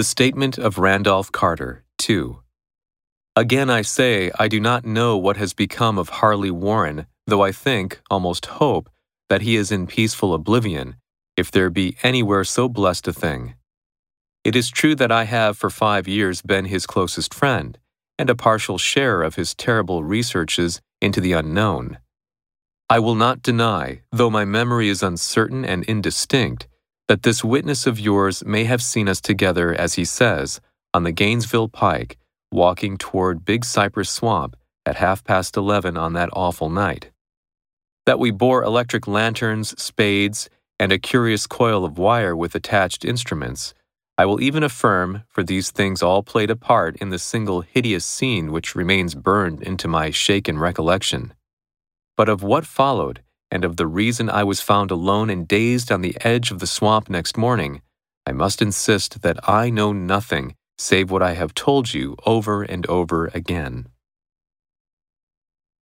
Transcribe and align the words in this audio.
The 0.00 0.04
Statement 0.04 0.56
of 0.56 0.78
Randolph 0.78 1.30
Carter, 1.30 1.84
2. 1.98 2.40
Again, 3.36 3.68
I 3.68 3.82
say, 3.82 4.30
I 4.38 4.48
do 4.48 4.58
not 4.58 4.86
know 4.86 5.18
what 5.18 5.36
has 5.36 5.52
become 5.52 5.98
of 5.98 6.08
Harley 6.08 6.50
Warren, 6.50 7.04
though 7.26 7.42
I 7.42 7.52
think, 7.52 8.00
almost 8.10 8.46
hope, 8.46 8.88
that 9.28 9.42
he 9.42 9.56
is 9.56 9.70
in 9.70 9.86
peaceful 9.86 10.32
oblivion, 10.32 10.96
if 11.36 11.50
there 11.50 11.68
be 11.68 11.98
anywhere 12.02 12.44
so 12.44 12.66
blessed 12.66 13.08
a 13.08 13.12
thing. 13.12 13.56
It 14.42 14.56
is 14.56 14.70
true 14.70 14.94
that 14.94 15.12
I 15.12 15.24
have 15.24 15.58
for 15.58 15.68
five 15.68 16.08
years 16.08 16.40
been 16.40 16.64
his 16.64 16.86
closest 16.86 17.34
friend, 17.34 17.76
and 18.18 18.30
a 18.30 18.34
partial 18.34 18.78
share 18.78 19.20
of 19.20 19.34
his 19.34 19.54
terrible 19.54 20.02
researches 20.02 20.80
into 21.02 21.20
the 21.20 21.34
unknown. 21.34 21.98
I 22.88 23.00
will 23.00 23.16
not 23.16 23.42
deny, 23.42 24.00
though 24.10 24.30
my 24.30 24.46
memory 24.46 24.88
is 24.88 25.02
uncertain 25.02 25.62
and 25.62 25.84
indistinct, 25.84 26.68
that 27.10 27.24
this 27.24 27.42
witness 27.42 27.88
of 27.88 27.98
yours 27.98 28.44
may 28.44 28.62
have 28.62 28.80
seen 28.80 29.08
us 29.08 29.20
together, 29.20 29.74
as 29.74 29.94
he 29.94 30.04
says, 30.04 30.60
on 30.94 31.02
the 31.02 31.10
Gainesville 31.10 31.66
Pike, 31.66 32.16
walking 32.52 32.96
toward 32.96 33.44
Big 33.44 33.64
Cypress 33.64 34.08
Swamp 34.08 34.54
at 34.86 34.94
half 34.94 35.24
past 35.24 35.56
eleven 35.56 35.96
on 35.96 36.12
that 36.12 36.30
awful 36.34 36.70
night. 36.70 37.10
That 38.06 38.20
we 38.20 38.30
bore 38.30 38.62
electric 38.62 39.08
lanterns, 39.08 39.74
spades, 39.76 40.48
and 40.78 40.92
a 40.92 41.00
curious 41.00 41.48
coil 41.48 41.84
of 41.84 41.98
wire 41.98 42.36
with 42.36 42.54
attached 42.54 43.04
instruments. 43.04 43.74
I 44.16 44.24
will 44.24 44.40
even 44.40 44.62
affirm, 44.62 45.24
for 45.26 45.42
these 45.42 45.72
things 45.72 46.04
all 46.04 46.22
played 46.22 46.48
a 46.48 46.54
part 46.54 46.94
in 46.98 47.08
the 47.08 47.18
single 47.18 47.62
hideous 47.62 48.04
scene 48.04 48.52
which 48.52 48.76
remains 48.76 49.16
burned 49.16 49.64
into 49.64 49.88
my 49.88 50.12
shaken 50.12 50.60
recollection. 50.60 51.34
But 52.16 52.28
of 52.28 52.44
what 52.44 52.66
followed, 52.66 53.20
and 53.50 53.64
of 53.64 53.76
the 53.76 53.86
reason 53.86 54.30
I 54.30 54.44
was 54.44 54.60
found 54.60 54.90
alone 54.90 55.30
and 55.30 55.46
dazed 55.46 55.90
on 55.90 56.02
the 56.02 56.16
edge 56.20 56.50
of 56.50 56.58
the 56.58 56.66
swamp 56.66 57.10
next 57.10 57.36
morning, 57.36 57.82
I 58.26 58.32
must 58.32 58.62
insist 58.62 59.22
that 59.22 59.48
I 59.48 59.70
know 59.70 59.92
nothing 59.92 60.54
save 60.78 61.10
what 61.10 61.22
I 61.22 61.34
have 61.34 61.54
told 61.54 61.92
you 61.92 62.16
over 62.24 62.62
and 62.62 62.86
over 62.86 63.26
again. 63.34 63.88